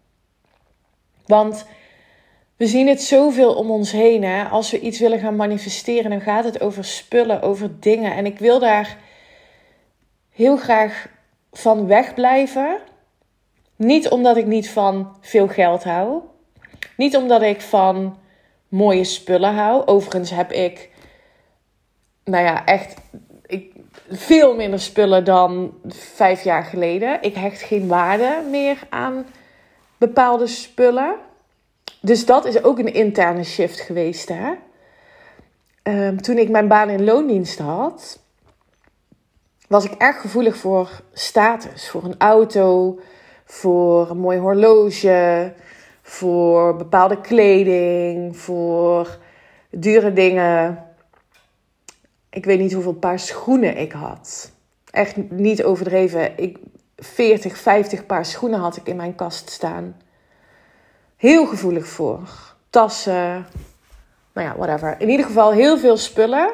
Want 1.26 1.66
we 2.58 2.66
zien 2.66 2.88
het 2.88 3.02
zoveel 3.02 3.54
om 3.54 3.70
ons 3.70 3.92
heen. 3.92 4.24
Hè? 4.24 4.44
Als 4.44 4.70
we 4.70 4.80
iets 4.80 4.98
willen 4.98 5.18
gaan 5.18 5.36
manifesteren, 5.36 6.10
dan 6.10 6.20
gaat 6.20 6.44
het 6.44 6.60
over 6.60 6.84
spullen, 6.84 7.42
over 7.42 7.80
dingen. 7.80 8.14
En 8.14 8.26
ik 8.26 8.38
wil 8.38 8.58
daar 8.58 8.96
heel 10.30 10.56
graag 10.56 11.08
van 11.52 11.86
wegblijven. 11.86 12.78
Niet 13.76 14.08
omdat 14.08 14.36
ik 14.36 14.46
niet 14.46 14.70
van 14.70 15.16
veel 15.20 15.48
geld 15.48 15.84
hou. 15.84 16.20
Niet 16.96 17.16
omdat 17.16 17.42
ik 17.42 17.60
van 17.60 18.18
mooie 18.68 19.04
spullen 19.04 19.54
hou. 19.54 19.86
Overigens 19.86 20.30
heb 20.30 20.52
ik, 20.52 20.90
nou 22.24 22.44
ja, 22.44 22.64
echt 22.64 22.94
ik, 23.46 23.72
veel 24.10 24.54
minder 24.54 24.80
spullen 24.80 25.24
dan 25.24 25.74
vijf 25.88 26.44
jaar 26.44 26.64
geleden. 26.64 27.22
Ik 27.22 27.34
hecht 27.34 27.62
geen 27.62 27.88
waarde 27.88 28.42
meer 28.50 28.78
aan 28.88 29.26
bepaalde 29.98 30.46
spullen. 30.46 31.14
Dus 32.00 32.26
dat 32.26 32.44
is 32.44 32.62
ook 32.62 32.78
een 32.78 32.94
interne 32.94 33.44
shift 33.44 33.80
geweest. 33.80 34.28
Hè? 34.28 34.52
Ehm, 35.82 36.16
toen 36.16 36.38
ik 36.38 36.48
mijn 36.48 36.68
baan 36.68 36.88
in 36.88 37.04
loondienst 37.04 37.58
had, 37.58 38.20
was 39.68 39.84
ik 39.84 39.92
erg 39.92 40.20
gevoelig 40.20 40.56
voor 40.56 41.02
status. 41.12 41.90
Voor 41.90 42.04
een 42.04 42.18
auto, 42.18 42.98
voor 43.44 44.10
een 44.10 44.18
mooi 44.18 44.38
horloge, 44.38 45.52
voor 46.02 46.76
bepaalde 46.76 47.20
kleding, 47.20 48.36
voor 48.36 49.18
dure 49.70 50.12
dingen. 50.12 50.84
Ik 52.30 52.44
weet 52.44 52.58
niet 52.58 52.72
hoeveel 52.72 52.94
paar 52.94 53.18
schoenen 53.18 53.76
ik 53.76 53.92
had. 53.92 54.52
Echt 54.90 55.30
niet 55.30 55.64
overdreven. 55.64 56.38
Ik, 56.38 56.58
40, 56.96 57.58
50 57.58 58.06
paar 58.06 58.24
schoenen 58.24 58.60
had 58.60 58.76
ik 58.76 58.86
in 58.86 58.96
mijn 58.96 59.14
kast 59.14 59.50
staan. 59.50 59.96
Heel 61.18 61.46
gevoelig 61.46 61.86
voor. 61.86 62.28
Tassen. 62.70 63.46
Nou 64.32 64.46
ja, 64.46 64.56
whatever. 64.56 65.00
In 65.00 65.08
ieder 65.08 65.26
geval 65.26 65.52
heel 65.52 65.78
veel 65.78 65.96
spullen. 65.96 66.52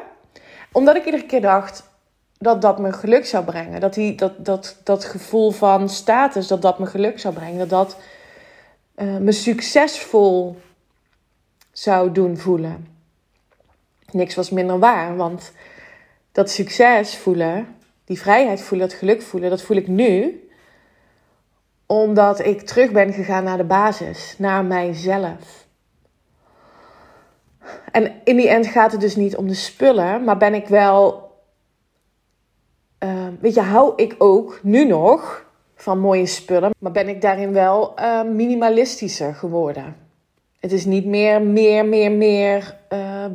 Omdat 0.71 0.95
ik 0.95 1.05
iedere 1.05 1.25
keer 1.25 1.41
dacht 1.41 1.89
dat 2.37 2.61
dat 2.61 2.79
me 2.79 2.93
geluk 2.93 3.25
zou 3.25 3.45
brengen. 3.45 3.79
Dat, 3.79 3.93
die, 3.93 4.15
dat, 4.15 4.45
dat, 4.45 4.77
dat 4.83 5.05
gevoel 5.05 5.51
van 5.51 5.89
status, 5.89 6.47
dat 6.47 6.61
dat 6.61 6.79
me 6.79 6.85
geluk 6.85 7.19
zou 7.19 7.33
brengen. 7.33 7.57
Dat 7.57 7.69
dat 7.69 7.97
uh, 8.97 9.17
me 9.17 9.31
succesvol 9.31 10.57
zou 11.71 12.11
doen 12.11 12.37
voelen. 12.37 12.87
Niks 14.11 14.35
was 14.35 14.49
minder 14.49 14.79
waar, 14.79 15.15
want 15.15 15.51
dat 16.31 16.49
succes 16.49 17.17
voelen, 17.17 17.75
die 18.05 18.19
vrijheid 18.19 18.61
voelen, 18.61 18.87
dat 18.87 18.97
geluk 18.97 19.21
voelen, 19.21 19.49
dat 19.49 19.61
voel 19.61 19.77
ik 19.77 19.87
nu 19.87 20.39
omdat 21.85 22.45
ik 22.45 22.61
terug 22.61 22.91
ben 22.91 23.13
gegaan 23.13 23.43
naar 23.43 23.57
de 23.57 23.63
basis, 23.63 24.35
naar 24.37 24.65
mijzelf. 24.65 25.67
En 27.91 28.11
in 28.23 28.35
die 28.35 28.49
end 28.49 28.67
gaat 28.67 28.91
het 28.91 29.01
dus 29.01 29.15
niet 29.15 29.35
om 29.35 29.47
de 29.47 29.53
spullen, 29.53 30.23
maar 30.23 30.37
ben 30.37 30.53
ik 30.53 30.67
wel. 30.67 31.23
Uh, 32.99 33.27
weet 33.39 33.53
je, 33.53 33.61
hou 33.61 33.93
ik 33.95 34.15
ook 34.17 34.59
nu 34.63 34.85
nog 34.85 35.45
van 35.75 35.99
mooie 35.99 36.25
spullen. 36.25 36.71
Maar 36.79 36.91
ben 36.91 37.07
ik 37.07 37.21
daarin 37.21 37.53
wel 37.53 37.93
uh, 37.99 38.23
minimalistischer 38.23 39.33
geworden. 39.35 39.95
Het 40.59 40.71
is 40.71 40.85
niet 40.85 41.05
meer, 41.05 41.41
meer, 41.41 41.85
meer, 41.85 42.11
meer, 42.11 42.77
uh, 42.93 43.25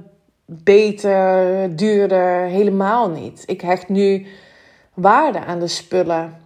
beter, 0.45 1.77
duurder. 1.77 2.45
Helemaal 2.45 3.11
niet. 3.11 3.43
Ik 3.47 3.61
hecht 3.61 3.89
nu 3.89 4.27
waarde 4.95 5.45
aan 5.45 5.59
de 5.59 5.69
spullen 5.69 6.37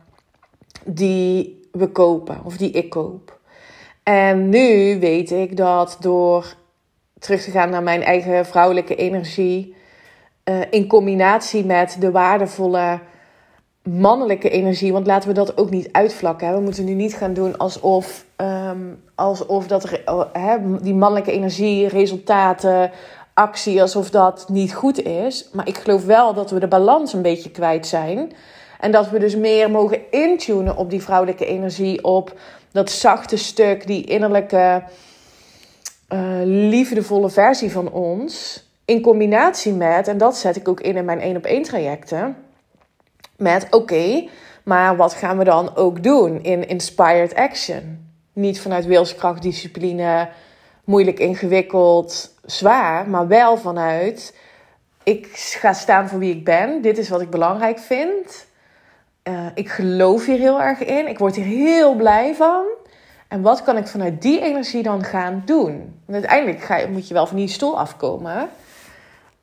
die 0.85 1.64
we 1.75 1.89
kopen 1.89 2.41
of 2.45 2.57
die 2.57 2.71
ik 2.71 2.91
koop. 2.91 3.39
En 4.03 4.49
nu 4.49 4.99
weet 5.01 5.31
ik 5.31 5.57
dat 5.57 5.97
door 6.01 6.55
terug 7.19 7.43
te 7.43 7.51
gaan 7.51 7.71
naar 7.71 7.83
mijn 7.83 8.03
eigen 8.03 8.47
vrouwelijke 8.47 8.95
energie 8.95 9.75
Uh, 10.51 10.61
in 10.71 10.87
combinatie 10.87 11.65
met 11.65 11.97
de 12.01 12.11
waardevolle 12.11 12.99
mannelijke 13.83 14.51
energie. 14.51 14.93
Want 14.93 15.07
laten 15.07 15.29
we 15.29 15.35
dat 15.35 15.57
ook 15.57 15.71
niet 15.71 15.89
uitvlakken. 15.93 16.55
We 16.55 16.61
moeten 16.61 16.85
nu 16.85 16.95
niet 16.95 17.15
gaan 17.15 17.33
doen 17.33 17.59
alsof, 17.59 18.25
um, 18.37 19.03
alsof 19.15 19.67
dat, 19.67 20.01
die 20.81 20.95
mannelijke 20.95 21.33
energie, 21.33 21.89
resultaten, 21.89 22.91
actie, 23.35 23.81
alsof 23.81 24.11
dat 24.11 24.47
niet 24.49 24.75
goed 24.75 25.03
is. 25.03 25.49
Maar 25.53 25.69
ik 25.69 25.79
geloof 25.79 26.05
wel 26.05 26.35
dat 26.35 26.51
we 26.51 26.61
de 26.61 26.69
balans 26.69 27.13
een 27.13 27.23
beetje 27.23 27.51
kwijt 27.51 27.87
zijn. 27.87 28.33
En 28.85 28.91
dat 28.91 29.11
we 29.11 29.19
dus 29.19 29.37
meer 29.37 29.71
mogen 29.71 30.11
intunen 30.11 30.77
op 30.77 30.91
die 30.91 31.03
vrouwelijke 31.03 31.47
energie, 31.47 32.05
op 32.05 32.39
dat 32.73 32.91
zachte 32.91 33.37
stuk, 33.37 33.87
die 33.87 34.05
innerlijke 34.05 34.83
uh, 36.09 36.21
liefdevolle 36.45 37.31
versie 37.31 37.71
van 37.71 37.91
ons. 37.91 38.65
In 38.85 39.01
combinatie 39.01 39.73
met, 39.73 40.09
en 40.09 40.19
dat 40.19 40.37
zet 40.37 40.57
ik 40.57 40.69
ook 40.69 40.81
in 40.81 40.97
in 40.97 41.05
mijn 41.05 41.21
één 41.21 41.37
op 41.37 41.45
één 41.45 41.63
trajecten, 41.63 42.37
met 43.37 43.67
oké, 43.71 44.29
maar 44.63 44.97
wat 44.97 45.15
gaan 45.15 45.39
we 45.39 45.45
dan 45.45 45.77
ook 45.77 46.03
doen 46.03 46.43
in 46.43 46.69
inspired 46.69 47.35
action? 47.35 48.09
Niet 48.33 48.61
vanuit 48.61 48.85
wilskracht, 48.85 49.43
discipline, 49.43 50.29
moeilijk, 50.85 51.19
ingewikkeld, 51.19 52.35
zwaar, 52.45 53.09
maar 53.09 53.27
wel 53.27 53.57
vanuit 53.57 54.37
ik 55.03 55.27
ga 55.33 55.73
staan 55.73 56.09
voor 56.09 56.19
wie 56.19 56.35
ik 56.35 56.45
ben. 56.45 56.83
Dit 56.83 56.99
is 56.99 57.09
wat 57.09 57.21
ik 57.21 57.31
belangrijk 57.31 57.79
vind. 57.79 58.53
Uh, 59.29 59.47
ik 59.55 59.69
geloof 59.69 60.27
hier 60.27 60.39
heel 60.39 60.61
erg 60.61 60.85
in. 60.85 61.09
Ik 61.09 61.19
word 61.19 61.37
hier 61.37 61.45
heel 61.45 61.95
blij 61.95 62.35
van. 62.35 62.65
En 63.29 63.43
wat 63.43 63.63
kan 63.63 63.77
ik 63.77 63.87
vanuit 63.87 64.23
die 64.23 64.41
energie 64.41 64.83
dan 64.83 65.05
gaan 65.05 65.43
doen? 65.45 66.01
Want 66.05 66.19
uiteindelijk 66.19 66.63
ga 66.63 66.77
je, 66.77 66.89
moet 66.89 67.09
je 67.09 67.15
wel 67.15 67.27
van 67.27 67.37
die 67.37 67.49
stoel 67.49 67.79
afkomen. 67.79 68.49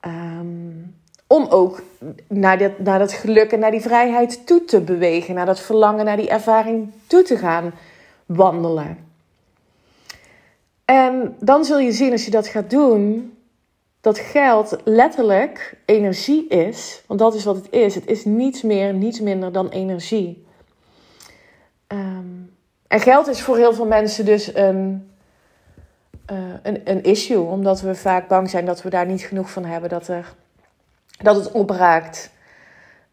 Um, 0.06 0.96
om 1.28 1.46
ook 1.50 1.82
naar, 2.28 2.58
dit, 2.58 2.80
naar 2.80 3.00
dat 3.00 3.14
geluk 3.14 3.52
en 3.52 3.60
naar 3.60 3.72
die 3.72 3.82
vrijheid 3.82 4.48
toe 4.48 4.66
te 4.66 4.82
bewegen. 4.82 5.36
Naar 5.36 5.46
dat 5.46 5.60
verlangen, 5.60 6.06
naar 6.06 6.18
die 6.18 6.30
ervaring 6.30 6.92
toe 7.08 7.24
te 7.24 7.38
gaan 7.38 7.74
wandelen. 8.26 8.98
En 10.86 11.36
dan 11.40 11.66
zul 11.66 11.80
je 11.80 11.92
zien 11.92 12.12
als 12.12 12.26
je 12.26 12.32
dat 12.32 12.48
gaat 12.48 12.70
doen, 12.70 13.34
dat 14.02 14.20
geld 14.20 14.78
letterlijk 14.84 15.78
energie 15.86 16.48
is. 16.48 17.04
Want 17.08 17.20
dat 17.20 17.36
is 17.36 17.44
wat 17.44 17.56
het 17.56 17.70
is. 17.70 17.96
Het 17.96 18.06
is 18.08 18.26
niets 18.26 18.62
meer, 18.62 18.94
niets 18.94 19.20
minder 19.20 19.52
dan 19.52 19.70
energie. 19.70 20.46
Um, 21.88 22.56
en 22.88 23.00
geld 23.00 23.28
is 23.28 23.42
voor 23.42 23.58
heel 23.58 23.74
veel 23.74 23.86
mensen 23.86 24.26
dus 24.26 24.56
een, 24.56 25.12
uh, 26.32 26.38
een, 26.64 26.82
een 26.84 27.04
issue. 27.04 27.42
Omdat 27.42 27.82
we 27.82 27.96
vaak 27.96 28.28
bang 28.28 28.50
zijn 28.50 28.66
dat 28.66 28.82
we 28.82 28.90
daar 28.90 29.06
niet 29.06 29.22
genoeg 29.22 29.52
van 29.52 29.66
hebben. 29.66 29.90
Dat, 29.90 30.08
er, 30.08 30.34
dat 31.22 31.36
het 31.36 31.52
opraakt. 31.52 32.30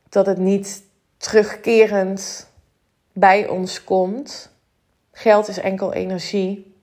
Dat 0.09 0.27
het 0.27 0.39
niet 0.39 0.83
terugkerend 1.17 2.49
bij 3.13 3.49
ons 3.49 3.85
komt. 3.85 4.51
Geld 5.13 5.49
is 5.49 5.59
enkel 5.59 5.93
energie. 5.93 6.75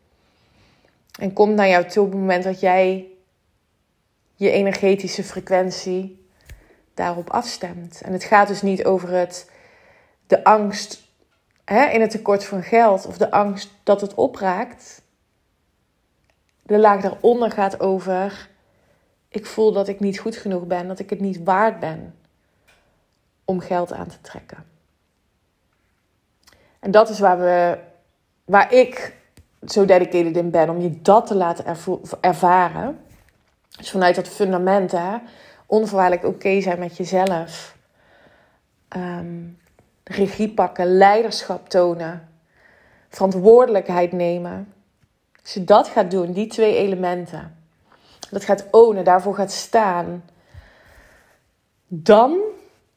En 1.20 1.34
komt 1.34 1.56
naar 1.56 1.68
jou 1.68 1.86
toe 1.86 2.06
op 2.06 2.12
het 2.12 2.20
moment 2.20 2.44
dat 2.44 2.60
jij 2.60 3.06
je 4.36 4.52
energetische 4.52 5.24
frequentie 5.24 6.28
daarop 6.94 7.30
afstemt. 7.30 8.02
En 8.02 8.14
het 8.14 8.24
gaat 8.24 8.48
dus 8.48 8.62
niet 8.62 8.86
over 8.86 9.10
het, 9.10 9.52
de 10.28 10.44
angst 10.44 11.04
hè, 11.66 11.86
in 11.86 12.02
het 12.02 12.10
tekort 12.10 12.46
van 12.46 12.64
geld 12.64 13.06
of 13.06 13.18
de 13.18 13.32
angst 13.32 13.72
dat 13.84 14.02
het 14.02 14.14
opraakt. 14.14 15.02
De 16.62 16.80
laag 16.80 17.02
daaronder 17.02 17.52
gaat 17.52 17.80
over: 17.80 18.50
ik 19.30 19.46
voel 19.46 19.72
dat 19.72 19.88
ik 19.88 20.00
niet 20.00 20.20
goed 20.20 20.36
genoeg 20.36 20.68
ben, 20.68 20.88
dat 20.88 21.00
ik 21.00 21.10
het 21.10 21.20
niet 21.20 21.44
waard 21.44 21.80
ben 21.80 22.16
om 23.46 23.60
geld 23.60 23.94
aan 23.94 24.08
te 24.08 24.22
trekken. 24.22 24.66
En 26.80 26.92
dat 26.92 27.10
is 27.10 27.20
waar, 27.20 27.40
we, 27.40 27.78
waar 28.46 28.74
ik 28.74 29.14
zo 29.68 29.86
dedicated 29.86 30.38
in 30.38 30.50
ben, 30.50 30.70
om 30.70 30.82
je 30.82 31.02
dat 31.02 31.28
te 31.28 31.36
laten 31.36 31.66
ervaren. 32.22 33.00
Dus 33.78 33.92
vanuit 33.92 34.16
dat 34.16 34.28
fundament, 34.28 34.92
hè, 34.92 35.18
onvoorwaardelijk 35.66 36.26
oké 36.26 36.62
zijn 36.62 36.80
met 36.80 36.98
jezelf. 36.98 37.76
Um, 38.98 39.58
regie 40.04 40.50
pakken, 40.50 40.98
leiderschap 40.98 41.70
tonen, 41.70 42.30
verantwoordelijkheid 43.10 44.12
nemen. 44.12 44.74
Als 45.42 45.54
je 45.54 45.64
dat 45.64 45.88
gaat 45.88 46.12
doen, 46.12 46.32
die 46.32 46.48
twee 46.48 46.78
elementen, 46.78 47.58
dat 48.30 48.44
gaat 48.44 48.66
ownen, 48.72 49.04
daarvoor 49.04 49.36
gaat 49.36 49.52
staan, 49.52 50.24
dan 51.88 52.38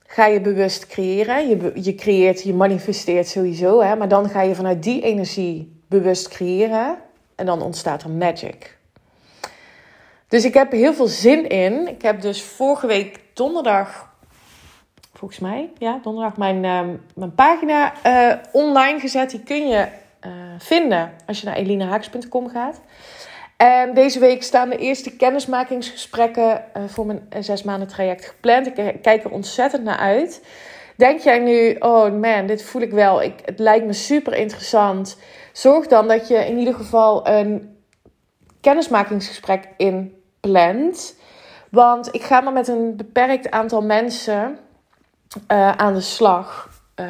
ga 0.06 0.26
je 0.26 0.40
bewust 0.40 0.86
creëren. 0.86 1.48
Je, 1.48 1.72
je 1.74 1.94
creëert, 1.94 2.42
je 2.42 2.54
manifesteert 2.54 3.28
sowieso, 3.28 3.80
hè, 3.80 3.96
maar 3.96 4.08
dan 4.08 4.28
ga 4.28 4.42
je 4.42 4.54
vanuit 4.54 4.82
die 4.82 5.02
energie 5.02 5.82
bewust 5.86 6.28
creëren 6.28 6.98
en 7.34 7.46
dan 7.46 7.62
ontstaat 7.62 8.02
er 8.02 8.10
magic. 8.10 8.77
Dus 10.28 10.44
ik 10.44 10.54
heb 10.54 10.72
heel 10.72 10.94
veel 10.94 11.06
zin 11.06 11.48
in. 11.48 11.88
Ik 11.88 12.02
heb 12.02 12.20
dus 12.20 12.42
vorige 12.42 12.86
week 12.86 13.20
donderdag 13.34 14.08
volgens 15.18 15.40
mij, 15.40 15.70
ja, 15.78 16.00
donderdag 16.02 16.36
mijn, 16.36 16.64
uh, 16.64 16.94
mijn 17.14 17.34
pagina 17.34 17.92
uh, 18.06 18.34
online 18.52 19.00
gezet. 19.00 19.30
Die 19.30 19.42
kun 19.42 19.68
je 19.68 19.86
uh, 20.26 20.32
vinden 20.58 21.12
als 21.26 21.40
je 21.40 21.46
naar 21.46 21.56
elinehaaks.com 21.56 22.48
gaat. 22.48 22.80
En 23.56 23.94
deze 23.94 24.18
week 24.18 24.42
staan 24.42 24.68
de 24.68 24.76
eerste 24.76 25.16
kennismakingsgesprekken 25.16 26.64
voor 26.86 27.06
mijn 27.06 27.28
zes 27.40 27.62
maanden 27.62 27.88
traject 27.88 28.26
gepland. 28.26 28.66
Ik 28.66 29.02
kijk 29.02 29.24
er 29.24 29.30
ontzettend 29.30 29.84
naar 29.84 29.98
uit. 29.98 30.44
Denk 30.96 31.20
jij 31.20 31.38
nu, 31.38 31.76
oh 31.78 32.12
man, 32.12 32.46
dit 32.46 32.62
voel 32.62 32.82
ik 32.82 32.90
wel. 32.90 33.22
Ik, 33.22 33.34
het 33.44 33.58
lijkt 33.58 33.86
me 33.86 33.92
super 33.92 34.34
interessant. 34.34 35.18
Zorg 35.52 35.86
dan 35.86 36.08
dat 36.08 36.28
je 36.28 36.36
in 36.36 36.58
ieder 36.58 36.74
geval 36.74 37.28
een 37.28 37.76
kennismakingsgesprek 38.60 39.68
Want 41.70 42.14
ik 42.14 42.22
ga 42.22 42.40
maar 42.40 42.52
met 42.52 42.68
een 42.68 42.96
beperkt 42.96 43.50
aantal 43.50 43.82
mensen 43.82 44.58
uh, 45.52 45.72
aan 45.72 45.94
de 45.94 46.00
slag 46.00 46.70
uh, 47.00 47.06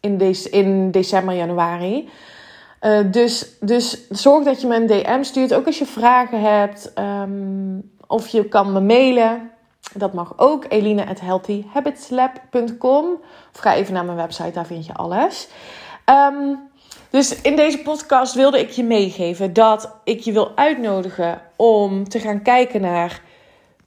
in, 0.00 0.18
de, 0.18 0.48
in 0.50 0.90
december, 0.90 1.34
januari. 1.34 2.08
Uh, 2.80 2.98
dus, 3.10 3.58
dus 3.60 4.08
zorg 4.08 4.44
dat 4.44 4.60
je 4.60 4.66
me 4.66 4.76
een 4.76 4.86
DM 4.86 5.22
stuurt, 5.22 5.54
ook 5.54 5.66
als 5.66 5.78
je 5.78 5.86
vragen 5.86 6.40
hebt. 6.40 6.92
Um, 6.98 7.90
of 8.06 8.28
je 8.28 8.44
kan 8.44 8.72
me 8.72 8.80
mailen. 8.80 9.50
Dat 9.94 10.12
mag 10.12 10.32
ook. 10.36 10.64
Eline 10.68 11.06
at 11.06 11.20
healthyhabitslab.com. 11.20 13.04
Of 13.54 13.60
ga 13.60 13.74
even 13.74 13.94
naar 13.94 14.04
mijn 14.04 14.16
website, 14.16 14.50
daar 14.50 14.66
vind 14.66 14.86
je 14.86 14.94
alles. 14.94 15.48
Um, 16.04 16.67
dus 17.10 17.40
in 17.40 17.56
deze 17.56 17.78
podcast 17.78 18.34
wilde 18.34 18.58
ik 18.58 18.70
je 18.70 18.84
meegeven 18.84 19.52
dat 19.52 19.94
ik 20.04 20.20
je 20.20 20.32
wil 20.32 20.52
uitnodigen 20.54 21.42
om 21.56 22.08
te 22.08 22.18
gaan 22.18 22.42
kijken 22.42 22.80
naar 22.80 23.22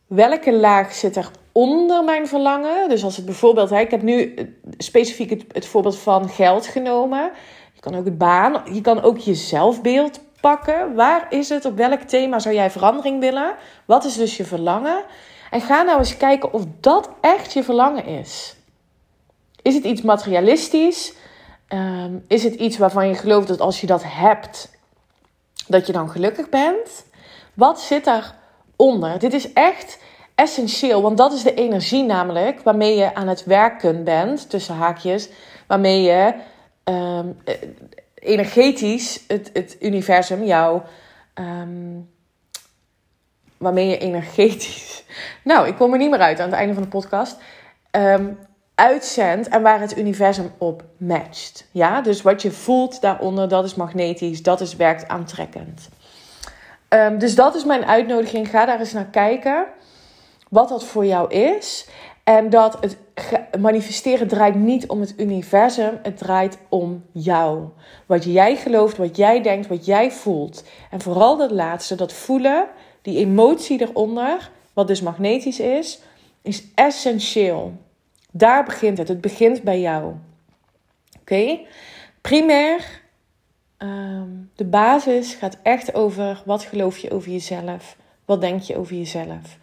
welke 0.08 0.54
laag 0.54 0.94
zit 0.94 1.16
er 1.16 1.32
onder 1.52 2.04
mijn 2.04 2.28
verlangen. 2.28 2.90
Dus 2.90 3.04
als 3.04 3.16
het 3.16 3.26
bijvoorbeeld, 3.26 3.72
ik 3.72 3.92
heb 3.92 4.02
nu 4.02 4.34
specifiek 4.78 5.30
het, 5.30 5.46
het 5.52 5.66
voorbeeld 5.66 5.98
van 5.98 6.30
geld 6.30 6.68
genomen. 6.68 7.32
Je 7.74 7.82
kan 7.82 7.96
ook 7.96 8.06
het 8.06 8.18
baan, 8.18 8.62
je 8.74 8.82
kan 8.82 9.02
ook 9.02 9.18
je 9.18 9.36
zelfbeeld 9.36 10.20
pakken. 10.42 10.96
Waar 10.96 11.28
is 11.30 11.50
het? 11.50 11.66
Op 11.66 11.78
welk 11.78 12.02
thema 12.02 12.40
zou 12.40 12.56
jij 12.56 12.72
verandering 12.72 13.20
willen? 13.20 13.56
Wat 13.86 14.06
is 14.06 14.16
dus 14.16 14.38
je 14.38 14.46
verlangen? 14.46 15.04
En 15.52 15.62
ga 15.62 15.82
nou 15.82 16.00
eens 16.00 16.18
kijken 16.18 16.54
of 16.54 16.64
dat 16.80 17.10
echt 17.22 17.54
je 17.54 17.64
verlangen 17.64 18.06
is. 18.06 18.56
Is 19.62 19.76
het 19.76 19.84
iets 19.84 20.02
materialistisch? 20.02 21.14
Ehm, 21.72 22.18
is 22.28 22.44
het 22.44 22.54
iets 22.54 22.78
waarvan 22.78 23.08
je 23.08 23.16
gelooft 23.16 23.48
dat 23.48 23.60
als 23.60 23.82
je 23.82 23.88
dat 23.88 24.04
hebt, 24.06 24.72
dat 25.68 25.88
je 25.88 25.94
dan 25.94 26.10
gelukkig 26.10 26.50
bent? 26.50 27.06
Wat 27.54 27.82
zit 27.82 28.04
daaronder? 28.04 29.20
Dit 29.20 29.34
is 29.34 29.54
echt 29.54 30.00
essentieel, 30.36 31.02
want 31.02 31.18
dat 31.18 31.34
is 31.34 31.44
de 31.44 31.54
energie 31.54 32.04
namelijk 32.04 32.62
waarmee 32.62 32.98
je 32.98 33.16
aan 33.16 33.28
het 33.28 33.44
werken 33.44 34.04
bent, 34.04 34.50
tussen 34.50 34.76
haakjes, 34.76 35.30
waarmee 35.68 36.02
je 36.02 36.34
ehm, 36.84 37.28
eh, 37.44 37.56
energetisch 38.16 39.24
het, 39.28 39.50
het 39.54 39.78
universum, 39.80 40.44
jou, 40.44 40.82
um, 41.34 42.10
waarmee 43.58 43.88
je 43.88 43.98
energetisch, 43.98 45.04
nou, 45.44 45.68
ik 45.68 45.76
kom 45.76 45.92
er 45.92 45.98
niet 45.98 46.10
meer 46.10 46.20
uit 46.20 46.40
aan 46.40 46.50
het 46.50 46.60
einde 46.60 46.74
van 46.74 46.84
de 46.84 46.90
podcast, 46.90 47.38
um, 47.92 48.38
uitzendt 48.82 49.48
en 49.48 49.62
waar 49.62 49.80
het 49.80 49.98
universum 49.98 50.52
op 50.58 50.84
matcht. 50.98 51.68
Ja, 51.72 52.02
dus 52.02 52.22
wat 52.22 52.42
je 52.42 52.52
voelt 52.52 53.02
daaronder, 53.02 53.48
dat 53.48 53.66
is 53.66 53.76
magnetisch, 53.76 54.44
dat 54.44 54.62
is 54.62 54.76
werkt 54.76 55.08
aantrekkend. 55.08 55.90
dus 57.18 57.36
dat 57.36 57.56
is 57.56 57.66
mijn 57.66 57.86
uitnodiging. 57.86 58.50
Ga 58.50 58.66
daar 58.66 58.80
eens 58.80 58.94
naar 58.94 59.10
kijken 59.12 59.66
wat 60.50 60.70
dat 60.70 60.84
voor 60.84 61.06
jou 61.06 61.34
is. 61.34 61.88
En 62.24 62.50
dat 62.50 62.78
het 62.80 62.98
manifesteren 63.60 64.28
draait 64.28 64.56
niet 64.56 64.88
om 64.88 65.00
het 65.00 65.14
universum, 65.18 66.00
het 66.04 66.18
draait 66.18 66.58
om 66.70 67.04
jou. 67.12 67.64
Wat 68.06 68.24
jij 68.24 68.56
gelooft, 68.56 68.98
wat 68.98 69.18
jij 69.18 69.42
denkt, 69.42 69.68
wat 69.68 69.86
jij 69.86 70.12
voelt. 70.12 70.64
En 70.92 71.02
vooral 71.02 71.38
dat 71.38 71.52
laatste, 71.52 71.96
dat 71.96 72.14
voelen, 72.14 72.68
die 73.02 73.18
emotie 73.18 73.82
eronder, 73.82 74.52
wat 74.74 74.88
dus 74.88 75.02
magnetisch 75.02 75.60
is, 75.60 76.00
is 76.42 76.64
essentieel. 76.76 77.74
Daar 78.32 78.64
begint 78.64 78.98
het. 78.98 79.08
Het 79.08 79.22
begint 79.22 79.64
bij 79.64 79.80
jou. 79.80 80.14
Oké? 81.20 81.60
Primair, 82.22 83.02
ehm, 83.78 84.30
de 84.56 84.66
basis 84.66 85.34
gaat 85.34 85.58
echt 85.64 85.94
over 85.94 86.42
wat 86.46 86.64
geloof 86.64 86.98
je 86.98 87.12
over 87.12 87.32
jezelf? 87.32 87.96
Wat 88.26 88.42
denk 88.42 88.62
je 88.62 88.78
over 88.78 88.96
jezelf? 88.96 89.58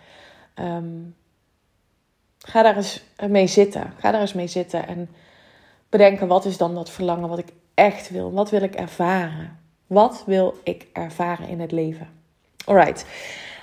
Ehm, 0.54 0.86
ga 2.38 2.62
daar 2.62 2.76
eens 2.76 3.04
mee 3.28 3.46
zitten. 3.46 3.92
Ga 3.98 4.10
daar 4.10 4.20
eens 4.20 4.32
mee 4.32 4.46
zitten 4.46 4.86
en 4.86 5.08
bedenken 5.88 6.28
wat 6.28 6.44
is 6.44 6.56
dan 6.56 6.74
dat 6.74 6.90
verlangen 6.90 7.28
wat 7.28 7.38
ik 7.38 7.52
echt 7.74 8.10
wil? 8.10 8.32
Wat 8.32 8.50
wil 8.50 8.62
ik 8.62 8.74
ervaren? 8.74 9.58
Wat 9.86 10.22
wil 10.26 10.58
ik 10.62 10.86
ervaren 10.92 11.48
in 11.48 11.60
het 11.60 11.72
leven? 11.72 12.08
Alright. 12.64 13.04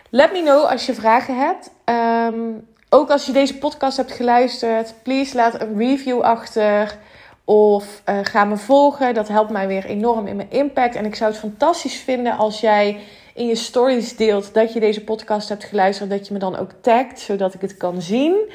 Let 0.10 0.32
me 0.32 0.42
know 0.42 0.66
als 0.66 0.86
je 0.86 0.94
vragen 0.94 1.38
hebt. 1.38 1.72
Ehm, 1.84 2.52
ook 2.96 3.10
als 3.10 3.26
je 3.26 3.32
deze 3.32 3.58
podcast 3.58 3.98
hebt 3.98 4.12
geluisterd, 4.12 4.94
please 5.04 5.36
laat 5.36 5.62
een 5.62 5.78
review 5.78 6.22
achter. 6.22 6.98
Of 7.46 8.02
uh, 8.10 8.20
ga 8.22 8.46
me 8.46 8.58
volgen. 8.58 9.14
Dat 9.14 9.28
helpt 9.28 9.52
mij 9.52 9.68
weer 9.68 9.86
enorm 9.86 10.28
in 10.28 10.36
mijn 10.36 10.52
impact. 10.52 10.96
En 10.96 11.06
ik 11.06 11.16
zou 11.16 11.32
het 11.32 11.40
fantastisch 11.40 11.96
vinden 11.96 12.38
als 12.38 12.60
jij 12.60 13.00
in 13.34 13.48
je 13.48 13.56
stories 13.56 14.16
deelt 14.16 14.54
dat 14.54 14.74
je 14.74 14.80
deze 14.80 15.04
podcast 15.04 15.50
hebt 15.50 15.64
geluisterd. 15.64 16.10
Dat 16.10 16.28
je 16.28 16.34
me 16.34 16.40
dan 16.40 16.58
ook 16.58 16.72
tagt, 16.82 17.20
zodat 17.20 17.54
ik 17.54 17.62
het 17.62 17.78
kan 17.78 18.02
zien. 18.02 18.52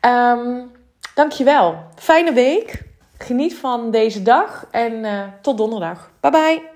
Um, 0.00 0.70
dankjewel. 1.14 1.76
Fijne 1.94 2.32
week. 2.32 2.82
Geniet 3.18 3.54
van 3.54 3.90
deze 3.90 4.22
dag. 4.22 4.66
En 4.70 4.92
uh, 4.92 5.22
tot 5.42 5.56
donderdag. 5.56 6.10
Bye 6.20 6.30
bye. 6.30 6.75